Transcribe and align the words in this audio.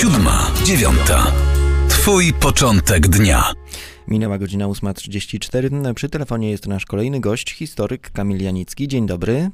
Siódma, 0.00 0.50
dziewiąta. 0.64 1.32
Twój 1.88 2.32
początek 2.32 3.08
dnia. 3.08 3.52
Minęła 4.08 4.38
godzina 4.38 4.66
8.34. 4.66 5.94
Przy 5.94 6.08
telefonie 6.08 6.50
jest 6.50 6.66
nasz 6.66 6.86
kolejny 6.86 7.20
gość, 7.20 7.54
historyk 7.54 8.10
Kamil 8.10 8.42
Janicki. 8.42 8.88
Dzień 8.88 9.06
dobry. 9.06 9.50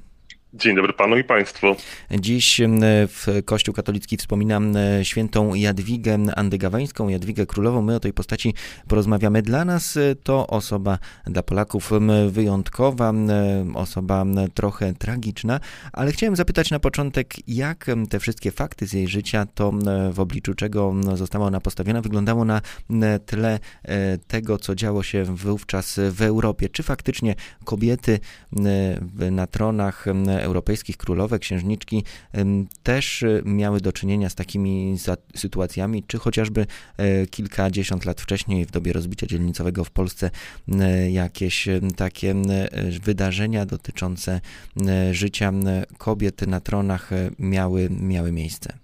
Dzień 0.56 0.76
dobry 0.76 0.92
panu 0.92 1.18
i 1.18 1.24
państwu. 1.24 1.66
Dziś 2.10 2.60
w 3.08 3.26
Kościół 3.44 3.74
katolicki 3.74 4.16
wspominam 4.16 4.74
świętą 5.02 5.54
Jadwigę 5.54 6.18
Andygawańską, 6.36 7.08
Jadwigę 7.08 7.46
Królową. 7.46 7.82
My 7.82 7.94
o 7.94 8.00
tej 8.00 8.12
postaci 8.12 8.54
porozmawiamy. 8.88 9.42
Dla 9.42 9.64
nas 9.64 9.98
to 10.22 10.46
osoba, 10.46 10.98
dla 11.26 11.42
Polaków 11.42 11.90
wyjątkowa, 12.28 13.12
osoba 13.74 14.24
trochę 14.54 14.94
tragiczna, 14.94 15.60
ale 15.92 16.12
chciałem 16.12 16.36
zapytać 16.36 16.70
na 16.70 16.78
początek, 16.78 17.48
jak 17.48 17.86
te 18.10 18.20
wszystkie 18.20 18.50
fakty 18.50 18.86
z 18.86 18.92
jej 18.92 19.08
życia, 19.08 19.46
to 19.54 19.72
w 20.12 20.20
obliczu 20.20 20.54
czego 20.54 20.94
została 21.14 21.46
ona 21.46 21.60
postawiona, 21.60 22.00
wyglądało 22.00 22.44
na 22.44 22.60
tle 23.26 23.58
tego, 24.26 24.58
co 24.58 24.74
działo 24.74 25.02
się 25.02 25.24
wówczas 25.24 26.00
w 26.10 26.22
Europie. 26.22 26.68
Czy 26.68 26.82
faktycznie 26.82 27.34
kobiety 27.64 28.20
na 29.30 29.46
tronach 29.46 30.06
europejskich 30.46 30.96
królowe, 30.96 31.38
księżniczki 31.38 32.04
też 32.82 33.22
e, 33.22 33.42
miały 33.44 33.80
do 33.80 33.92
czynienia 33.92 34.28
z 34.28 34.34
takimi 34.34 34.96
sytuacjami, 35.36 36.04
czy 36.06 36.18
chociażby 36.18 36.66
e, 36.96 37.26
kilkadziesiąt 37.26 38.04
lat 38.04 38.20
wcześniej, 38.20 38.66
w 38.66 38.70
dobie 38.70 38.92
rozbicia 38.92 39.26
dzielnicowego 39.26 39.84
w 39.84 39.90
Polsce, 39.90 40.30
jakieś 41.10 41.68
takie 41.96 42.34
wydarzenia 43.02 43.66
dotyczące 43.66 44.40
życia 45.12 45.52
kobiet 45.98 46.46
na 46.46 46.60
tronach 46.60 47.10
miały, 47.38 47.88
miały 47.90 48.32
miejsce. 48.32 48.78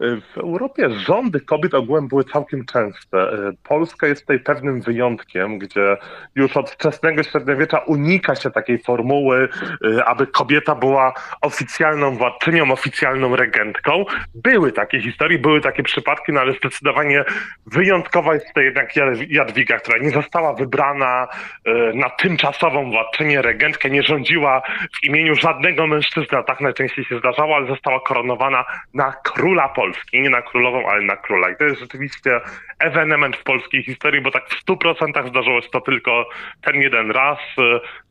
W 0.00 0.38
Europie 0.38 0.90
rządy 0.90 1.40
kobiet 1.40 1.74
ogółem 1.74 2.08
były 2.08 2.24
całkiem 2.24 2.64
częste. 2.66 3.30
Polska 3.64 4.06
jest 4.06 4.20
tutaj 4.20 4.40
pewnym 4.40 4.80
wyjątkiem, 4.80 5.58
gdzie 5.58 5.96
już 6.34 6.56
od 6.56 6.70
wczesnego 6.70 7.22
średniowiecza 7.22 7.78
unika 7.78 8.34
się 8.34 8.50
takiej 8.50 8.78
formuły, 8.78 9.48
y, 9.84 10.04
aby 10.04 10.26
kobieta 10.26 10.74
była 10.74 11.12
oficjalną 11.40 12.16
władczynią, 12.16 12.72
oficjalną 12.72 13.36
regentką. 13.36 14.04
Były 14.34 14.72
takie 14.72 15.00
historie, 15.00 15.38
były 15.38 15.60
takie 15.60 15.82
przypadki, 15.82 16.32
no 16.32 16.40
ale 16.40 16.52
zdecydowanie 16.52 17.24
wyjątkowa 17.66 18.34
jest 18.34 18.46
tutaj 18.46 18.64
jednak 18.64 18.96
Jadwiga, 19.28 19.78
która 19.78 19.98
nie 19.98 20.10
została 20.10 20.54
wybrana 20.54 21.28
y, 21.68 21.70
na 21.94 22.10
tymczasową 22.10 22.90
władczynię, 22.90 23.42
regentkę, 23.42 23.90
nie 23.90 24.02
rządziła 24.02 24.62
w 25.02 25.04
imieniu 25.04 25.34
żadnego 25.34 25.86
mężczyzny, 25.86 26.38
a 26.38 26.42
tak 26.42 26.60
najczęściej 26.60 27.04
się 27.04 27.18
zdarzało, 27.18 27.56
ale 27.56 27.66
została 27.66 28.00
koronowana 28.00 28.64
na 28.94 29.12
króla 29.12 29.68
Polski. 29.68 29.87
Polski, 29.88 30.20
nie 30.20 30.30
na 30.30 30.42
królową, 30.42 30.88
ale 30.88 31.02
na 31.02 31.16
króla. 31.16 31.50
I 31.50 31.56
to 31.56 31.64
jest 31.64 31.80
rzeczywiście 31.80 32.40
ewenement 32.78 33.36
w 33.36 33.42
polskiej 33.42 33.82
historii, 33.82 34.20
bo 34.20 34.30
tak 34.30 34.48
w 34.48 34.64
100% 34.66 35.28
zdarzyło 35.28 35.60
się 35.60 35.68
to 35.68 35.80
tylko 35.80 36.28
ten 36.62 36.82
jeden 36.82 37.10
raz. 37.10 37.38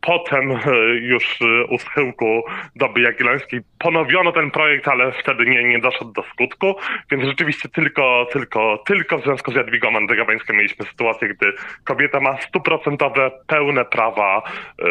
Potem 0.01 0.51
e, 0.51 0.57
już 1.01 1.41
e, 1.41 1.65
u 1.65 1.77
schyłku 1.77 2.43
doby 2.75 3.01
jagiellońskiej 3.01 3.59
ponowiono 3.79 4.31
ten 4.31 4.51
projekt, 4.51 4.87
ale 4.87 5.11
wtedy 5.11 5.45
nie, 5.45 5.63
nie 5.63 5.79
doszedł 5.79 6.11
do 6.11 6.23
skutku, 6.23 6.75
więc 7.11 7.23
rzeczywiście 7.23 7.69
tylko, 7.69 8.27
tylko, 8.31 8.83
tylko 8.85 9.17
w 9.17 9.23
związku 9.23 9.51
z 9.51 9.55
Jadwigą 9.55 9.97
Andegaweńską 9.97 10.53
mieliśmy 10.53 10.85
sytuację, 10.85 11.27
gdy 11.27 11.53
kobieta 11.83 12.19
ma 12.19 12.41
stuprocentowe, 12.41 13.31
pełne 13.47 13.85
prawa 13.85 14.43
e, 14.81 14.87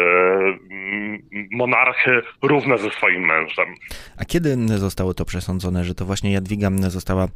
monarchy 1.51 2.21
równe 2.41 2.77
ze 2.77 2.89
swoim 2.89 3.25
mężem. 3.25 3.75
A 4.17 4.25
kiedy 4.25 4.57
zostało 4.77 5.13
to 5.13 5.25
przesądzone, 5.25 5.83
że 5.83 5.95
to 5.95 6.05
właśnie 6.05 6.31
Jadwiga 6.31 6.69
została 6.87 7.27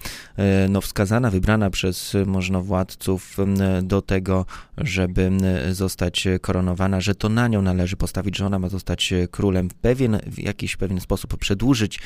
no, 0.70 0.82
wskazana, 0.82 1.30
wybrana 1.30 1.70
przez 1.70 2.14
możnowładców 2.26 3.38
do 3.84 4.02
tego, 4.02 4.46
żeby 4.78 5.32
zostać 5.72 6.28
koronowana, 6.42 7.02
że 7.02 7.16
to 7.16 7.30
na 7.30 7.48
nią 7.48 7.62
należy 7.62 7.96
postawić, 7.96 8.38
że 8.38 8.46
ona 8.46 8.60
ma 8.60 8.70
zostać 8.70 9.14
królem 9.32 9.70
w 9.70 9.74
pewien, 9.74 10.20
w 10.28 10.40
jakiś 10.40 10.78
pewien 10.78 11.00
sposób 11.00 11.38
przedłużyć 11.38 12.00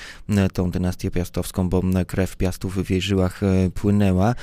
tą 0.54 0.72
dynastię 0.72 1.12
piastowską, 1.12 1.70
bo 1.70 1.82
krew 2.08 2.38
piastów 2.38 2.86
w 2.86 2.90
jej 2.90 3.02
żyłach 3.02 3.44
e, 3.44 3.70
płynęła 3.70 4.36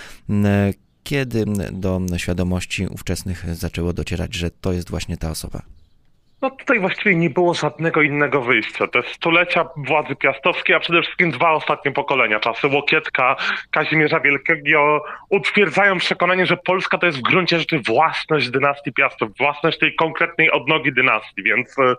kiedy 1.05 1.45
do 1.73 2.01
świadomości 2.17 2.87
ówczesnych 2.87 3.45
zaczęło 3.55 3.93
docierać, 3.93 4.35
że 4.35 4.51
to 4.51 4.73
jest 4.73 4.91
właśnie 4.91 5.17
ta 5.17 5.31
osoba? 5.31 5.63
No 6.43 6.51
tutaj 6.51 6.81
właściwie 6.81 7.17
nie 7.17 7.31
było 7.31 7.55
żadnego 7.55 8.03
innego 8.03 8.41
wyjścia. 8.41 8.87
Te 8.87 9.03
stulecia 9.03 9.69
władzy 9.77 10.17
piastowskiej, 10.17 10.77
a 10.77 10.81
przede 10.81 11.03
wszystkim 11.03 11.31
dwa 11.31 11.51
ostatnie 11.51 11.93
pokolenia, 11.93 12.41
czasy 12.41 12.67
Łokietka, 12.67 13.37
Kazimierza 13.71 14.21
Wielkiego, 14.21 15.05
utwierdzają 15.29 15.99
przekonanie, 15.99 16.47
że 16.47 16.57
Polska 16.57 16.99
to 16.99 17.07
jest 17.07 17.19
w 17.19 17.23
gruncie 17.23 17.59
rzeczy 17.59 17.81
własność 17.87 18.51
dynastii 18.51 18.93
Piastów, 18.93 19.37
własność 19.39 19.79
tej 19.79 19.95
konkretnej 19.95 20.51
odnogi 20.51 20.93
dynastii, 20.93 21.43
więc 21.43 21.79
e, 21.79 21.95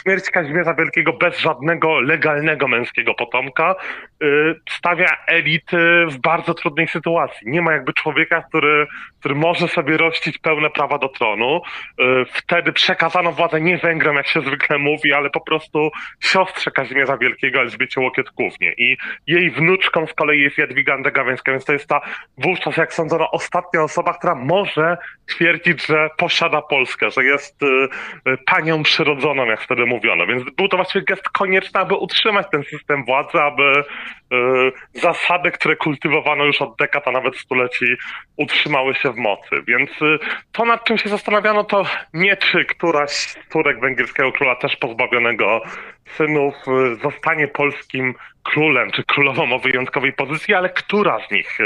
śmierć 0.00 0.30
Kazimierza 0.30 0.74
Wielkiego 0.74 1.12
bez 1.12 1.38
żadnego 1.38 2.00
legalnego 2.00 2.68
męskiego 2.68 3.14
potomka 3.14 3.74
y, 4.22 4.26
stawia 4.70 5.16
elity 5.26 6.06
w 6.08 6.18
bardzo 6.18 6.54
trudnej 6.54 6.88
sytuacji. 6.88 7.50
Nie 7.50 7.62
ma 7.62 7.72
jakby 7.72 7.92
człowieka, 7.92 8.42
który, 8.42 8.86
który 9.26 9.40
może 9.40 9.68
sobie 9.68 9.96
rościć 9.96 10.38
pełne 10.38 10.70
prawa 10.70 10.98
do 10.98 11.08
tronu. 11.08 11.60
Y, 12.00 12.24
wtedy 12.32 12.72
przekazano 12.72 13.32
władzę 13.32 13.60
nie 13.60 13.78
Węgrom, 13.78 14.16
jak 14.16 14.28
się 14.28 14.40
zwykle 14.40 14.78
mówi, 14.78 15.12
ale 15.12 15.30
po 15.30 15.40
prostu 15.40 15.90
siostrze 16.20 16.70
Kazimierza 16.70 17.16
Wielkiego, 17.16 17.60
Elżbiecie 17.60 18.00
Łokietkównie. 18.00 18.72
I 18.72 18.96
jej 19.26 19.50
wnuczką 19.50 20.06
z 20.06 20.14
kolei 20.14 20.40
jest 20.40 20.58
Jadwiga 20.58 20.94
Andegawiańska, 20.94 21.52
więc 21.52 21.64
to 21.64 21.72
jest 21.72 21.86
ta 21.86 22.00
wówczas, 22.38 22.76
jak 22.76 22.94
sądzono, 22.94 23.30
ostatnia 23.30 23.82
osoba, 23.82 24.14
która 24.14 24.34
może 24.34 24.96
twierdzić, 25.26 25.86
że 25.86 26.08
posiada 26.16 26.62
Polskę, 26.62 27.10
że 27.10 27.24
jest 27.24 27.62
y, 27.62 27.66
y, 27.66 28.38
panią 28.46 28.82
przyrodzoną, 28.82 29.46
jak 29.46 29.60
wtedy 29.60 29.86
mówiono. 29.86 30.26
Więc 30.26 30.42
był 30.56 30.68
to 30.68 30.76
właściwie 30.76 31.04
gest 31.04 31.28
konieczny, 31.28 31.80
aby 31.80 31.94
utrzymać 31.94 32.46
ten 32.52 32.62
system 32.64 33.04
władzy, 33.04 33.38
aby 33.38 33.84
zasady, 34.92 35.50
które 35.50 35.76
kultywowano 35.76 36.44
już 36.44 36.62
od 36.62 36.76
dekad, 36.76 37.08
a 37.08 37.10
nawet 37.10 37.36
stuleci, 37.36 37.86
utrzymały 38.36 38.94
się 38.94 39.12
w 39.12 39.15
mocy. 39.16 39.62
Więc 39.66 39.90
to, 40.52 40.64
nad 40.64 40.84
czym 40.84 40.98
się 40.98 41.08
zastanawiano, 41.08 41.64
to 41.64 41.84
nie 42.14 42.36
czy 42.36 42.64
któraś 42.64 43.10
z 43.10 43.36
córek 43.48 43.80
węgierskiego 43.80 44.32
króla, 44.32 44.56
też 44.56 44.76
pozbawionego 44.76 45.62
synów, 46.16 46.54
zostanie 47.02 47.48
polskim 47.48 48.14
królem 48.42 48.90
czy 48.90 49.04
królową 49.04 49.52
o 49.52 49.58
wyjątkowej 49.58 50.12
pozycji, 50.12 50.54
ale 50.54 50.68
która 50.68 51.18
z 51.28 51.30
nich 51.30 51.58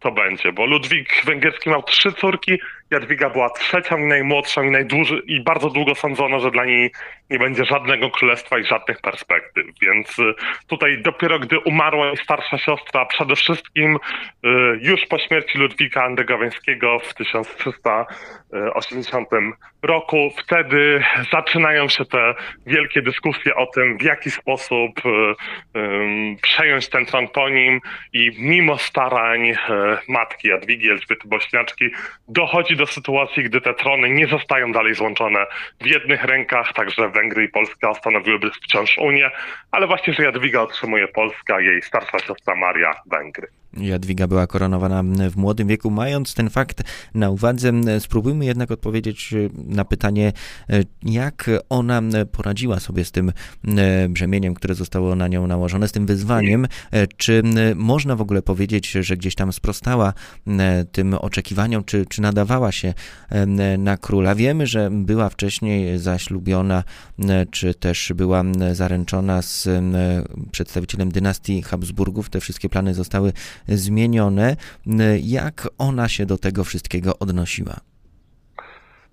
to 0.00 0.12
będzie? 0.12 0.52
Bo 0.52 0.66
Ludwik 0.66 1.22
Węgierski 1.24 1.70
miał 1.70 1.82
trzy 1.82 2.12
córki, 2.12 2.58
Jadwiga 2.92 3.30
była 3.30 3.50
trzecią 3.50 3.98
i 3.98 4.04
najmłodszą 4.04 4.62
i, 4.62 4.70
najdłuży, 4.70 5.22
i 5.26 5.40
bardzo 5.40 5.70
długo 5.70 5.94
sądzono, 5.94 6.40
że 6.40 6.50
dla 6.50 6.64
niej 6.64 6.92
nie 7.30 7.38
będzie 7.38 7.64
żadnego 7.64 8.10
królestwa 8.10 8.58
i 8.58 8.64
żadnych 8.64 9.00
perspektyw. 9.00 9.66
Więc 9.82 10.18
y, 10.18 10.34
tutaj 10.66 11.02
dopiero 11.02 11.38
gdy 11.38 11.58
umarła 11.58 12.06
jej 12.06 12.16
starsza 12.16 12.58
siostra, 12.58 13.06
przede 13.06 13.36
wszystkim 13.36 13.96
y, 13.96 13.98
już 14.80 15.06
po 15.06 15.18
śmierci 15.18 15.58
Ludwika 15.58 16.04
Andegaweńskiego 16.04 16.98
w 16.98 17.14
1380 17.14 19.28
roku, 19.82 20.30
wtedy 20.38 21.04
zaczynają 21.32 21.88
się 21.88 22.04
te 22.04 22.34
wielkie 22.66 23.02
dyskusje 23.02 23.54
o 23.54 23.66
tym, 23.66 23.81
w 23.98 24.02
jaki 24.02 24.30
sposób 24.30 24.98
y, 24.98 25.10
przejąć 26.42 26.88
ten 26.88 27.06
tron 27.06 27.28
po 27.28 27.48
nim 27.48 27.80
i 28.12 28.30
mimo 28.38 28.78
starań 28.78 29.52
matki 30.08 30.48
Jadwigi 30.48 30.90
Elżbiety 30.90 31.28
Bośniaczki 31.28 31.90
dochodzi 32.28 32.76
do 32.76 32.82
do 32.82 32.86
sytuacji, 32.86 33.44
gdy 33.44 33.60
te 33.60 33.74
trony 33.74 34.10
nie 34.10 34.26
zostają 34.26 34.72
dalej 34.72 34.94
złączone 34.94 35.46
w 35.80 35.86
jednych 35.86 36.24
rękach, 36.24 36.72
także 36.72 37.08
Węgry 37.08 37.44
i 37.44 37.48
Polska 37.48 37.94
stanowiłyby 37.94 38.50
wciąż 38.50 38.98
Unię, 38.98 39.30
ale 39.70 39.86
właśnie, 39.86 40.12
że 40.12 40.22
Jadwiga 40.22 40.60
otrzymuje 40.60 41.08
Polska, 41.08 41.60
jej 41.60 41.82
starsza 41.82 42.18
siostra 42.18 42.54
Maria 42.54 42.90
Węgry. 43.06 43.61
Jadwiga 43.76 44.26
była 44.26 44.46
koronowana 44.46 45.02
w 45.30 45.36
młodym 45.36 45.68
wieku. 45.68 45.90
Mając 45.90 46.34
ten 46.34 46.50
fakt 46.50 46.82
na 47.14 47.30
uwadze, 47.30 47.72
spróbujmy 47.98 48.44
jednak 48.44 48.70
odpowiedzieć 48.70 49.34
na 49.54 49.84
pytanie, 49.84 50.32
jak 51.02 51.50
ona 51.68 52.02
poradziła 52.32 52.80
sobie 52.80 53.04
z 53.04 53.10
tym 53.10 53.32
brzemieniem, 54.08 54.54
które 54.54 54.74
zostało 54.74 55.14
na 55.14 55.28
nią 55.28 55.46
nałożone, 55.46 55.88
z 55.88 55.92
tym 55.92 56.06
wyzwaniem. 56.06 56.66
Czy 57.16 57.42
można 57.74 58.16
w 58.16 58.20
ogóle 58.20 58.42
powiedzieć, 58.42 58.90
że 58.90 59.16
gdzieś 59.16 59.34
tam 59.34 59.52
sprostała 59.52 60.12
tym 60.92 61.14
oczekiwaniom, 61.14 61.84
czy, 61.84 62.06
czy 62.06 62.22
nadawała 62.22 62.72
się 62.72 62.94
na 63.78 63.96
króla? 63.96 64.34
Wiemy, 64.34 64.66
że 64.66 64.90
była 64.92 65.28
wcześniej 65.28 65.98
zaślubiona, 65.98 66.84
czy 67.50 67.74
też 67.74 68.12
była 68.16 68.42
zaręczona 68.72 69.42
z 69.42 69.68
przedstawicielem 70.52 71.12
dynastii 71.12 71.62
Habsburgów. 71.62 72.30
Te 72.30 72.40
wszystkie 72.40 72.68
plany 72.68 72.94
zostały 72.94 73.32
zmienione. 73.68 74.56
Jak 75.22 75.68
ona 75.78 76.08
się 76.08 76.26
do 76.26 76.38
tego 76.38 76.64
wszystkiego 76.64 77.18
odnosiła? 77.18 77.91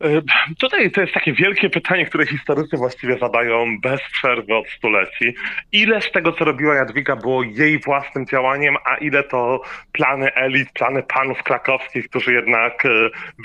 E, 0.01 0.21
tutaj 0.59 0.91
to 0.91 1.01
jest 1.01 1.13
takie 1.13 1.33
wielkie 1.33 1.69
pytanie, 1.69 2.05
które 2.05 2.25
historycy 2.25 2.77
właściwie 2.77 3.17
zadają 3.17 3.79
bez 3.81 4.01
przerwy 4.01 4.55
od 4.55 4.69
stuleci. 4.69 5.35
Ile 5.71 6.01
z 6.01 6.11
tego, 6.11 6.31
co 6.31 6.45
robiła 6.45 6.75
Jadwiga, 6.75 7.15
było 7.15 7.43
jej 7.43 7.79
własnym 7.79 8.25
działaniem, 8.25 8.77
a 8.85 8.95
ile 8.95 9.23
to 9.23 9.61
plany 9.91 10.33
elit, 10.33 10.71
plany 10.71 11.03
panów 11.03 11.43
krakowskich, 11.43 12.09
którzy 12.09 12.33
jednak 12.33 12.85
e, 12.85 12.89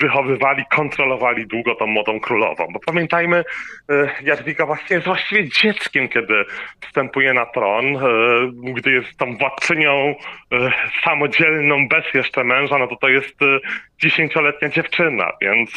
wychowywali, 0.01 0.63
kontrolowali 0.71 1.47
długo 1.47 1.75
tą 1.75 1.87
młodą 1.87 2.19
królową. 2.19 2.67
Bo 2.73 2.79
pamiętajmy, 2.85 3.43
e, 3.89 4.09
Jadwiga 4.23 4.65
właśnie 4.65 4.93
jest 4.95 5.07
właściwie 5.07 5.49
dzieckiem, 5.49 6.07
kiedy 6.07 6.45
wstępuje 6.81 7.33
na 7.33 7.45
tron, 7.45 7.83
gdy 8.73 8.91
jest 8.91 9.17
tą 9.17 9.37
władczynią 9.37 10.15
samodzielną, 11.03 11.87
bez 11.87 12.13
jeszcze 12.13 12.43
męża, 12.43 12.77
no 12.77 12.87
to 12.87 12.95
to 12.95 13.09
jest 13.09 13.39
dziesięcioletnia 13.99 14.69
dziewczyna, 14.69 15.31
więc 15.41 15.71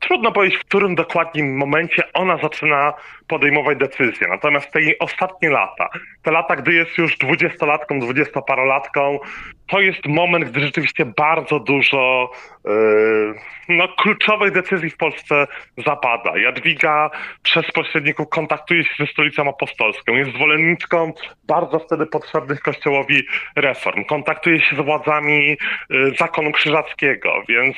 trudno 0.00 0.32
powiedzieć, 0.32 0.58
w 0.58 0.64
którym 0.64 0.94
dokładnie 0.94 1.44
momencie 1.44 2.12
ona 2.12 2.38
zaczyna 2.38 2.92
podejmować 3.28 3.78
decyzje. 3.78 4.28
Natomiast 4.28 4.72
te 4.72 4.82
jej 4.82 4.98
ostatnie 4.98 5.50
lata, 5.50 5.88
te 6.22 6.30
lata, 6.30 6.56
gdy 6.56 6.72
jest 6.72 6.98
już 6.98 7.18
dwudziestolatką, 7.18 8.00
dwudziestoparolatką, 8.00 9.18
to 9.66 9.80
jest 9.80 10.06
moment, 10.06 10.44
gdy 10.44 10.60
rzeczywiście 10.60 11.04
bardzo 11.04 11.60
dużo 11.60 12.30
yy, 12.64 13.34
no, 13.68 13.88
kluczowych 13.88 14.52
decyzji 14.52 14.90
w 14.90 14.96
Polsce 14.96 15.46
zapada. 15.86 16.38
Jadwiga 16.38 17.10
przez 17.42 17.72
pośredników 17.72 18.28
kontaktuje 18.28 18.84
się 18.84 18.90
ze 18.98 19.06
stolicą 19.06 19.48
apostolską, 19.48 20.14
jest 20.14 20.30
zwolenniczką 20.30 21.12
bardzo 21.50 21.78
wtedy 21.78 22.06
potrzebnych 22.06 22.60
Kościołowi 22.60 23.22
reform, 23.56 24.04
kontaktuje 24.04 24.60
się 24.60 24.76
z 24.76 24.80
władzami 24.80 25.56
yy, 25.90 26.12
zakonu 26.18 26.52
krzyżackiego, 26.52 27.42
więc 27.48 27.76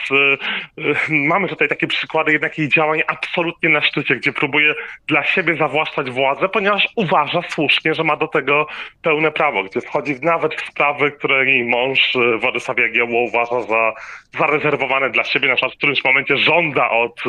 yy, 0.76 0.94
mamy 1.08 1.48
tutaj 1.48 1.68
takie 1.68 1.86
przykłady 1.86 2.32
jednak 2.32 2.58
jej 2.58 2.68
działań 2.68 3.02
absolutnie 3.06 3.68
na 3.68 3.80
szczycie, 3.80 4.16
gdzie 4.16 4.32
próbuje 4.32 4.74
dla 5.06 5.24
siebie 5.24 5.56
zawłaszczać 5.56 6.10
władzę, 6.10 6.48
ponieważ 6.48 6.88
uważa 6.96 7.42
słusznie, 7.48 7.94
że 7.94 8.04
ma 8.04 8.16
do 8.16 8.28
tego 8.28 8.66
pełne 9.02 9.30
prawo, 9.30 9.64
gdzie 9.64 9.80
wchodzi 9.80 10.14
nawet 10.22 10.54
w 10.54 10.66
sprawy, 10.66 11.10
które 11.10 11.44
jej 11.46 11.64
mąż 11.64 12.16
Władysław 12.40 12.78
Jagiełło 12.78 13.20
uważa 13.20 13.60
za 13.62 13.92
zarezerwowane 14.38 15.10
dla 15.10 15.24
siebie, 15.24 15.48
na 15.48 15.54
przykład 15.54 15.74
w 15.74 15.78
którymś 15.78 16.04
momencie 16.04 16.36
żąda 16.36 16.90
od 16.90 17.22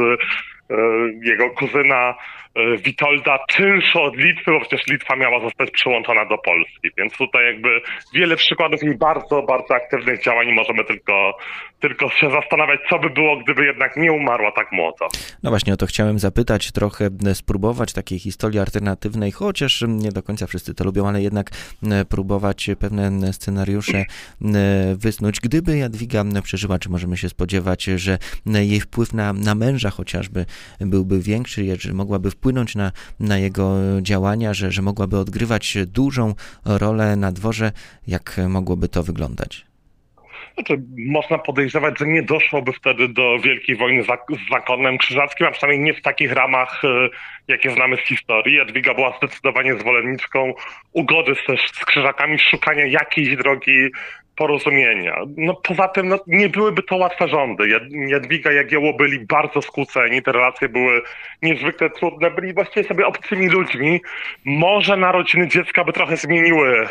jego 1.22 1.50
kuzyna 1.50 2.16
E, 2.56 2.78
Witolda 2.78 3.40
czynszu 3.48 4.02
od 4.02 4.18
Litwy, 4.18 4.52
bo 4.52 4.60
przecież 4.60 4.88
Litwa 4.88 5.16
miała 5.16 5.40
zostać 5.40 5.72
przyłączona 5.72 6.26
do 6.26 6.38
Polski. 6.38 6.90
Więc 6.98 7.14
tutaj 7.14 7.46
jakby 7.46 7.82
wiele 8.14 8.36
przykładów 8.36 8.84
jej 8.84 8.98
bardzo, 8.98 9.42
bardzo 9.42 9.76
aktywnych 9.76 10.24
działań 10.24 10.48
i 10.48 10.54
możemy 10.54 10.84
tylko, 10.84 11.38
tylko 11.80 12.10
się 12.10 12.30
zastanawiać, 12.32 12.80
co 12.90 13.00
by 13.00 13.10
było, 13.10 13.38
gdyby 13.38 13.66
jednak 13.66 13.98
nie 13.98 14.12
umarła 14.12 14.52
tak 14.52 14.72
młodo. 14.72 15.08
No 15.44 15.50
właśnie 15.50 15.74
o 15.74 15.78
to 15.78 15.86
chciałem 15.86 16.20
zapytać, 16.20 16.72
trochę 16.72 17.10
spróbować 17.34 17.94
takiej 17.94 18.20
historii 18.20 18.60
alternatywnej, 18.60 19.32
chociaż 19.32 19.84
nie 19.88 20.12
do 20.12 20.24
końca 20.24 20.48
wszyscy 20.48 20.74
to 20.74 20.84
lubią, 20.84 21.08
ale 21.08 21.22
jednak 21.22 21.50
próbować 22.10 22.70
pewne 22.80 23.34
scenariusze 23.34 24.06
wysnuć. 24.96 25.40
Gdyby 25.40 25.78
Jadwiga 25.78 26.24
przeżyła, 26.44 26.80
czy 26.80 26.90
możemy 26.90 27.18
się 27.18 27.30
spodziewać, 27.30 27.84
że 27.84 28.18
jej 28.46 28.80
wpływ 28.80 29.14
na, 29.14 29.34
na 29.34 29.56
męża 29.56 29.90
chociażby 29.90 30.46
byłby 30.80 31.20
większy, 31.20 31.76
że 31.80 31.94
mogłaby 31.94 32.32
wpłynąć 32.32 32.76
na, 32.76 32.92
na 33.20 33.38
jego 33.38 33.78
działania, 34.02 34.54
że, 34.54 34.72
że 34.72 34.82
mogłaby 34.82 35.18
odgrywać 35.18 35.78
dużą 35.88 36.36
rolę 36.66 37.16
na 37.16 37.32
dworze. 37.32 37.72
Jak 38.08 38.42
mogłoby 38.50 38.90
to 38.90 39.04
wyglądać? 39.04 39.66
Znaczy, 40.54 40.82
można 40.98 41.38
podejrzewać, 41.38 42.00
że 42.00 42.06
nie 42.06 42.24
doszłoby 42.24 42.74
wtedy 42.74 43.08
do 43.08 43.40
wielkiej 43.40 43.76
wojny 43.76 44.04
z 44.04 44.08
zakonem 44.52 44.98
krzyżackim, 44.98 45.48
a 45.48 45.52
przynajmniej 45.52 45.86
nie 45.86 46.00
w 46.00 46.02
takich 46.02 46.32
ramach, 46.32 46.82
e, 46.86 47.10
jakie 47.48 47.72
znamy 47.72 47.98
z 47.98 48.08
historii. 48.08 48.56
Jadwiga 48.56 48.94
była 48.94 49.18
zdecydowanie 49.18 49.80
zwolenniczką 49.80 50.54
ugody 50.92 51.36
z, 51.36 51.72
z 51.82 51.86
krzyżakami, 51.86 52.40
szukania 52.40 52.86
jakiejś 52.86 53.36
drogi 53.36 53.90
porozumienia. 54.36 55.16
No 55.38 55.54
poza 55.54 55.88
tym 55.88 56.08
no, 56.08 56.20
nie 56.28 56.50
byłyby 56.50 56.84
to 56.84 56.96
łatwe 56.96 57.28
rządy. 57.28 57.64
Jadwiga 58.08 58.52
i 58.52 58.56
Jagiełło 58.56 58.94
byli 58.94 59.20
bardzo 59.20 59.62
skłóceni, 59.62 60.22
te 60.22 60.32
relacje 60.32 60.70
były 60.70 61.02
niezwykle 61.42 61.90
trudne, 61.90 62.32
byli 62.32 62.54
właściwie 62.54 62.88
sobie 62.88 63.08
obcymi 63.08 63.50
ludźmi. 63.50 64.02
Może 64.46 64.98
narodziny 64.98 65.48
dziecka 65.48 65.84
by 65.84 65.94
trochę 65.94 66.18
zmieniły 66.18 66.80
e, 66.80 66.88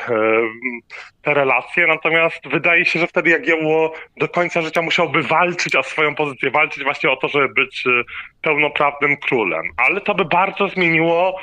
te 1.22 1.34
relacje, 1.34 1.86
natomiast 1.86 2.48
wydaje 2.48 2.84
się, 2.84 2.98
że 2.98 3.06
wtedy 3.06 3.30
Jagiełło 3.30 3.92
do 4.16 4.28
końca 4.28 4.62
życia 4.62 4.82
musiałby 4.82 5.22
walczyć 5.22 5.76
o 5.76 5.82
swoją 5.82 6.14
pozycję, 6.14 6.50
walczyć 6.50 6.84
właśnie 6.84 7.10
o 7.10 7.16
to, 7.16 7.28
żeby 7.28 7.48
być 7.48 7.84
e, 7.86 7.90
pełnoprawnym 8.42 9.16
królem. 9.16 9.62
Ale 9.76 10.00
to 10.00 10.14
by 10.14 10.24
bardzo 10.24 10.68
zmieniło 10.68 11.40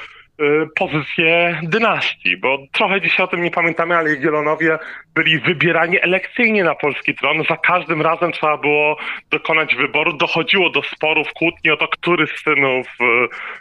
pozycję 0.75 1.59
dynastii, 1.63 2.37
bo 2.37 2.57
trochę 2.71 3.01
dzisiaj 3.01 3.23
o 3.23 3.27
tym 3.27 3.43
nie 3.43 3.51
pamiętamy, 3.51 3.97
ale 3.97 4.09
Jagiellonowie 4.09 4.79
byli 5.15 5.39
wybierani 5.39 6.01
elekcyjnie 6.01 6.63
na 6.63 6.75
polski 6.75 7.15
tron. 7.15 7.43
Za 7.49 7.57
każdym 7.57 8.01
razem 8.01 8.31
trzeba 8.31 8.57
było 8.57 8.97
dokonać 9.29 9.75
wyboru. 9.75 10.13
Dochodziło 10.13 10.69
do 10.69 10.83
sporów, 10.83 11.27
kłótni 11.33 11.71
o 11.71 11.77
to, 11.77 11.87
który 11.87 12.27
z 12.27 12.43
synów 12.43 12.87
y, 12.87 13.05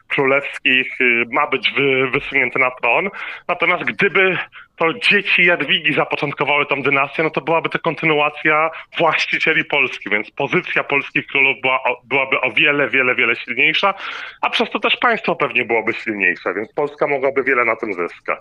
królewskich 0.08 1.00
y, 1.00 1.24
ma 1.30 1.46
być 1.46 1.72
wysunięty 2.12 2.58
na 2.58 2.70
tron. 2.70 3.10
Natomiast 3.48 3.84
gdyby 3.84 4.38
to 4.78 4.94
dzieci 5.10 5.44
Jadwigi 5.44 5.94
zapoczątkowały 5.94 6.66
tą 6.66 6.82
dynastię, 6.82 7.22
no 7.22 7.30
to 7.30 7.40
byłaby 7.40 7.68
to 7.68 7.78
kontynuacja 7.78 8.70
właścicieli 8.98 9.64
Polski, 9.64 10.10
więc 10.10 10.30
pozycja 10.30 10.84
polskich 10.84 11.26
królów 11.26 11.56
była, 11.62 11.80
byłaby 12.04 12.40
o 12.40 12.52
wiele, 12.52 12.90
wiele, 12.90 13.14
wiele 13.14 13.36
silniejsza, 13.36 13.94
a 14.40 14.50
przez 14.50 14.70
to 14.70 14.78
też 14.78 14.96
państwo 14.96 15.36
pewnie 15.36 15.64
byłoby 15.64 15.92
silniejsze, 15.92 16.54
więc 16.54 16.72
Polska 16.72 17.06
mogłaby 17.06 17.44
wiele 17.44 17.64
na 17.64 17.76
tym 17.76 17.94
zyskać. 17.94 18.38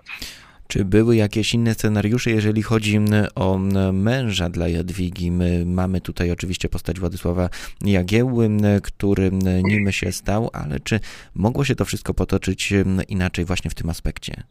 Czy 0.68 0.84
były 0.84 1.16
jakieś 1.16 1.54
inne 1.54 1.74
scenariusze, 1.74 2.30
jeżeli 2.30 2.62
chodzi 2.62 3.00
o 3.34 3.58
męża 3.92 4.48
dla 4.48 4.68
Jadwigi? 4.68 5.30
My 5.30 5.64
mamy 5.66 6.00
tutaj 6.00 6.30
oczywiście 6.30 6.68
postać 6.68 7.00
Władysława 7.00 7.48
Jagiełły, 7.84 8.50
który 8.82 9.30
nim 9.62 9.92
się 9.92 10.12
stał, 10.12 10.50
ale 10.52 10.80
czy 10.80 11.00
mogło 11.34 11.64
się 11.64 11.74
to 11.74 11.84
wszystko 11.84 12.14
potoczyć 12.14 12.72
inaczej 13.08 13.44
właśnie 13.44 13.70
w 13.70 13.74
tym 13.74 13.90
aspekcie? 13.90 14.42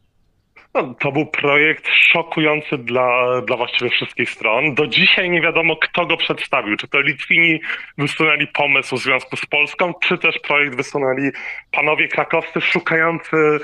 No, 0.78 0.94
to 1.00 1.12
był 1.12 1.26
projekt 1.26 1.88
szokujący 1.90 2.78
dla, 2.78 3.42
dla 3.42 3.58
właściwie 3.58 3.90
wszystkich 3.90 4.30
stron. 4.30 4.76
Do 4.76 4.88
dzisiaj 4.88 5.30
nie 5.30 5.42
wiadomo, 5.42 5.76
kto 5.76 6.06
go 6.06 6.18
przedstawił. 6.18 6.78
Czy 6.78 6.88
to 6.88 7.02
Litwini 7.02 7.60
wysunęli 7.98 8.48
pomysł 8.48 8.98
w 8.98 9.00
związku 9.00 9.38
z 9.38 9.46
Polską, 9.46 9.94
czy 10.04 10.18
też 10.18 10.40
projekt 10.40 10.76
wysunęli 10.76 11.30
panowie 11.72 12.08
krakowscy 12.08 12.62
szukający 12.62 13.36
y, 13.36 13.60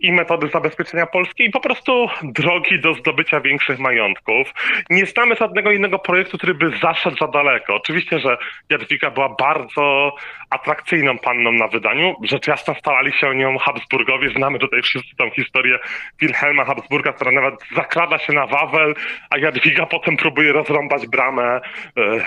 i 0.00 0.12
metody 0.12 0.48
zabezpieczenia 0.48 1.06
Polski 1.06 1.44
i 1.44 1.50
po 1.50 1.60
prostu 1.60 2.08
drogi 2.22 2.80
do 2.80 2.94
zdobycia 2.94 3.40
większych 3.40 3.78
majątków. 3.78 4.52
Nie 4.90 5.06
znamy 5.06 5.34
żadnego 5.34 5.72
innego 5.72 5.98
projektu, 5.98 6.38
który 6.38 6.54
by 6.54 6.70
zaszedł 6.82 7.16
za 7.16 7.28
daleko. 7.28 7.74
Oczywiście, 7.74 8.18
że 8.18 8.38
Jadwiga 8.70 9.10
była 9.10 9.28
bardzo 9.28 10.14
atrakcyjną 10.50 11.18
panną 11.18 11.52
na 11.52 11.68
wydaniu. 11.68 12.14
Rzecz 12.22 12.46
jasna 12.46 12.74
starali 12.74 13.12
się 13.12 13.28
o 13.28 13.32
nią 13.32 13.58
Habsburgowie. 13.58 14.30
Znamy 14.30 14.58
tutaj 14.58 14.82
wszyscy 14.82 15.16
tą 15.16 15.30
historię 15.30 15.78
Wilhelma 16.20 16.64
Habsburga, 16.64 17.12
która 17.12 17.30
nawet 17.30 17.54
zakrada 17.76 18.18
się 18.18 18.32
na 18.32 18.46
Wawel, 18.46 18.94
a 19.30 19.38
Jadwiga 19.38 19.86
potem 19.86 20.16
próbuje 20.16 20.52
rozrąbać 20.52 21.06
bramę 21.06 21.42
e, 21.52 21.60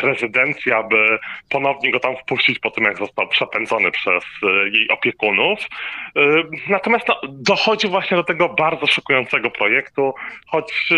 rezydencji, 0.01 0.71
aby 0.71 1.19
ponownie 1.49 1.91
go 1.91 1.99
tam 1.99 2.17
wpuścić 2.17 2.59
po 2.59 2.71
tym, 2.71 2.83
jak 2.83 2.97
został 2.97 3.27
przepędzony 3.27 3.91
przez 3.91 4.23
e, 4.43 4.69
jej 4.69 4.89
opiekunów. 4.89 5.59
E, 5.59 6.21
natomiast 6.69 7.07
no, 7.07 7.21
dochodzi 7.29 7.87
właśnie 7.87 8.17
do 8.17 8.23
tego 8.23 8.49
bardzo 8.49 8.87
szokującego 8.87 9.51
projektu, 9.51 10.13
choć 10.47 10.89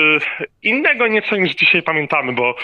innego 0.64 1.08
nieco 1.08 1.36
niż 1.36 1.56
dzisiaj 1.56 1.82
pamiętamy, 1.82 2.34
bo 2.34 2.56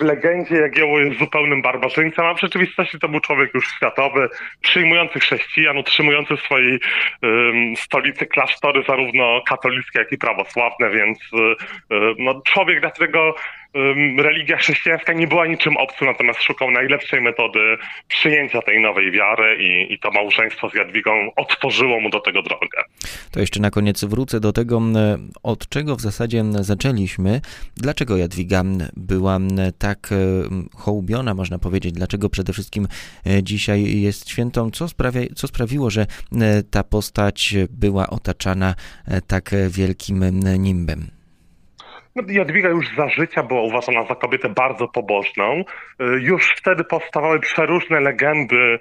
w 0.00 0.02
legendzie 0.02 0.54
Jagiełło 0.54 1.00
jest 1.00 1.18
zupełnym 1.18 1.62
barbarzyńcem, 1.62 2.24
a 2.24 2.34
w 2.34 2.40
rzeczywistości 2.40 2.98
to 2.98 3.08
był 3.08 3.20
człowiek 3.20 3.54
już 3.54 3.68
światowy, 3.76 4.28
przyjmujący 4.60 5.20
chrześcijan, 5.20 5.78
utrzymujący 5.78 6.36
w 6.36 6.40
swojej 6.40 6.78
stolicy 7.76 8.26
klasztory 8.26 8.82
zarówno 8.88 9.42
katolickie, 9.48 9.98
jak 9.98 10.12
i 10.12 10.18
prawosławne, 10.18 10.90
więc 10.90 11.18
y, 11.18 11.36
y, 11.94 12.14
no, 12.18 12.40
człowiek, 12.44 12.80
dla 12.80 12.90
którego 12.90 13.34
religia 14.18 14.56
chrześcijańska 14.56 15.12
nie 15.12 15.26
była 15.26 15.46
niczym 15.46 15.76
obcym, 15.76 16.06
natomiast 16.06 16.42
szukał 16.42 16.70
najlepszej 16.70 17.20
metody 17.20 17.76
przyjęcia 18.08 18.62
tej 18.62 18.80
nowej 18.80 19.10
wiary 19.10 19.56
i, 19.60 19.92
i 19.92 19.98
to 19.98 20.10
małżeństwo 20.10 20.70
z 20.70 20.74
Jadwigą 20.74 21.30
otworzyło 21.36 22.00
mu 22.00 22.10
do 22.10 22.20
tego 22.20 22.42
drogę. 22.42 22.82
To 23.30 23.40
jeszcze 23.40 23.60
na 23.60 23.70
koniec 23.70 24.04
wrócę 24.04 24.40
do 24.40 24.52
tego, 24.52 24.82
od 25.42 25.68
czego 25.68 25.96
w 25.96 26.00
zasadzie 26.00 26.44
zaczęliśmy. 26.60 27.40
Dlaczego 27.76 28.16
Jadwiga 28.16 28.62
była 28.96 29.38
tak 29.78 30.08
hołubiona, 30.76 31.34
można 31.34 31.58
powiedzieć? 31.58 31.92
Dlaczego 31.92 32.30
przede 32.30 32.52
wszystkim 32.52 32.88
e, 33.26 33.42
dzisiaj 33.42 34.00
jest 34.00 34.30
świętą? 34.30 34.70
Co, 34.70 34.88
sprawia, 34.88 35.20
co 35.34 35.48
sprawiło, 35.48 35.90
że 35.90 36.06
ta 36.70 36.84
postać 36.84 37.54
była 37.70 38.06
otaczana 38.06 38.74
e, 39.08 39.20
tak 39.20 39.50
wielkim 39.70 40.24
nimbem? 40.58 41.15
No, 42.16 42.22
Jadwiga 42.28 42.68
już 42.68 42.96
za 42.96 43.08
życia 43.08 43.42
była 43.42 43.62
uważana 43.62 44.04
za 44.04 44.14
kobietę 44.14 44.48
bardzo 44.48 44.88
pobożną. 44.88 45.60
Y, 46.00 46.04
Już 46.20 46.54
wtedy 46.56 46.84
powstawały 46.84 47.40
przeróżne 47.40 48.00
legendy 48.00 48.78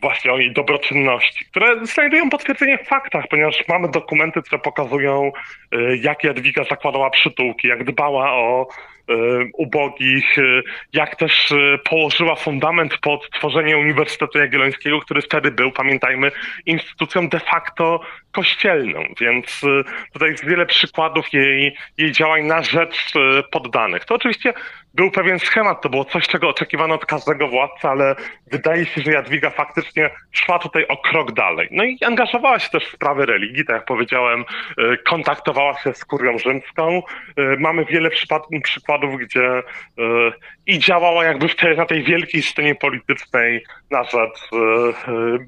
właśnie 0.00 0.32
o 0.32 0.38
jej 0.38 0.52
dobroczynności, 0.52 1.44
które 1.44 1.86
znajdują 1.86 2.30
potwierdzenie 2.30 2.78
w 2.78 2.88
faktach, 2.88 3.24
ponieważ 3.30 3.68
mamy 3.68 3.88
dokumenty, 3.88 4.42
które 4.42 4.58
pokazują, 4.58 5.32
y, 5.74 5.98
jak 6.02 6.24
Jadwiga 6.24 6.64
zakładała 6.64 7.10
przytułki, 7.10 7.68
jak 7.68 7.84
dbała 7.84 8.32
o 8.32 8.66
y, 9.10 9.14
ubogich, 9.54 10.38
y, 10.38 10.62
jak 10.92 11.16
też 11.16 11.54
położyła 11.84 12.34
fundament 12.34 12.98
pod 12.98 13.30
tworzenie 13.30 13.78
Uniwersytetu 13.78 14.38
Jagiellońskiego, 14.38 15.00
który 15.00 15.22
wtedy 15.22 15.50
był, 15.50 15.72
pamiętajmy, 15.72 16.30
instytucją 16.66 17.28
de 17.28 17.40
facto 17.40 18.00
kościelną, 18.32 19.04
więc 19.20 19.60
tutaj 20.12 20.30
jest 20.30 20.46
wiele 20.46 20.66
przykładów 20.66 21.32
jej, 21.32 21.76
jej 21.98 22.12
działań 22.12 22.44
na 22.44 22.62
rzecz 22.62 23.12
poddanych. 23.50 24.04
To 24.04 24.14
oczywiście 24.14 24.54
był 24.94 25.10
pewien 25.10 25.38
schemat, 25.38 25.82
to 25.82 25.88
było 25.88 26.04
coś, 26.04 26.28
czego 26.28 26.48
oczekiwano 26.48 26.94
od 26.94 27.06
każdego 27.06 27.48
władcy, 27.48 27.88
ale 27.88 28.16
wydaje 28.50 28.86
się, 28.86 29.00
że 29.00 29.12
Jadwiga 29.12 29.50
faktycznie 29.56 30.10
szła 30.32 30.58
tutaj 30.58 30.86
o 30.86 30.96
krok 30.96 31.32
dalej. 31.32 31.68
No 31.70 31.84
i 31.84 31.98
angażowała 32.04 32.58
się 32.58 32.70
też 32.70 32.84
w 32.84 32.92
sprawy 32.92 33.26
religii, 33.26 33.64
tak 33.64 33.76
jak 33.76 33.84
powiedziałem, 33.84 34.44
y, 34.78 34.98
kontaktowała 35.04 35.78
się 35.78 35.94
z 35.94 36.04
kurią 36.04 36.38
rzymską. 36.38 37.02
Y, 37.38 37.56
Mamy 37.58 37.84
wiele 37.84 38.10
przykładów, 38.62 39.20
gdzie 39.20 39.58
y, 39.58 39.62
i 40.66 40.78
działała 40.78 41.24
jakby 41.24 41.48
w 41.48 41.56
tej, 41.56 41.76
na 41.76 41.86
tej 41.86 42.02
wielkiej 42.02 42.42
scenie 42.42 42.74
politycznej 42.74 43.64
na 43.90 44.04
rzecz 44.04 44.50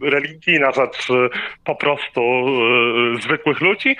religii, 0.03 0.61
na 0.61 0.73
rzecz 0.73 1.09
po 1.65 1.77
prostu 1.77 2.21
zwykłych 3.21 3.61
ludzi, 3.61 3.97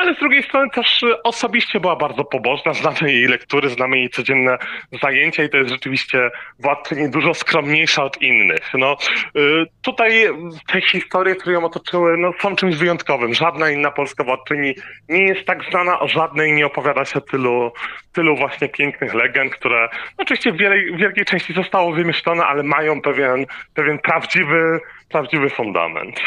ale 0.00 0.14
z 0.14 0.18
drugiej 0.18 0.42
strony 0.42 0.70
też 0.70 1.02
y, 1.02 1.22
osobiście 1.22 1.80
była 1.80 1.96
bardzo 1.96 2.24
pobożna, 2.24 2.74
znamy 2.74 3.12
jej 3.12 3.26
lektury, 3.26 3.70
znamy 3.70 3.98
jej 3.98 4.10
codzienne 4.10 4.58
zajęcia 5.02 5.44
i 5.44 5.48
to 5.48 5.56
jest 5.56 5.70
rzeczywiście 5.70 6.30
władczyni 6.58 7.10
dużo 7.10 7.34
skromniejsza 7.34 8.04
od 8.04 8.22
innych. 8.22 8.70
No, 8.74 8.96
y, 9.36 9.66
tutaj 9.82 10.28
te 10.72 10.80
historie, 10.80 11.34
które 11.34 11.54
ją 11.54 11.64
otoczyły, 11.64 12.16
no, 12.16 12.32
są 12.40 12.56
czymś 12.56 12.76
wyjątkowym. 12.76 13.34
Żadna 13.34 13.70
inna 13.70 13.90
polska 13.90 14.24
władczyni 14.24 14.74
nie 15.08 15.22
jest 15.22 15.46
tak 15.46 15.70
znana, 15.70 16.00
o 16.00 16.08
żadnej 16.08 16.52
nie 16.52 16.66
opowiada 16.66 17.04
się 17.04 17.20
tylu, 17.20 17.72
tylu 18.12 18.36
właśnie 18.36 18.68
pięknych 18.68 19.14
legend, 19.14 19.54
które 19.54 19.88
no, 19.92 20.22
oczywiście 20.22 20.52
w 20.52 20.56
wielkiej, 20.56 20.96
wielkiej 20.96 21.24
części 21.24 21.52
zostało 21.54 21.92
wymyślone, 21.92 22.44
ale 22.44 22.62
mają 22.62 23.02
pewien, 23.02 23.46
pewien 23.74 23.98
prawdziwy, 23.98 24.80
prawdziwy 25.08 25.50
fundament. 25.50 26.20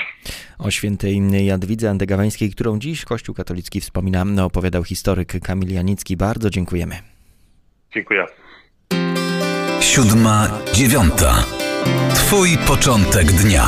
O 0.60 0.72
świętej 0.72 1.22
Jadwidze 1.46 1.90
Andegawańskiej, 1.90 2.52
którą 2.52 2.80
dziś 2.80 3.06
Kościół 3.06 3.36
katolicki 3.36 3.63
wspomina, 3.82 4.26
opowiadał 4.46 4.84
historyk 4.84 5.40
Kamil 5.44 5.74
Janicki. 5.74 6.18
Bardzo 6.18 6.50
dziękujemy. 6.50 6.96
Dziękuję. 7.94 8.26
Siódma, 9.80 10.50
dziewiąta. 10.74 11.44
Twój 12.16 12.58
początek 12.68 13.32
dnia. 13.32 13.68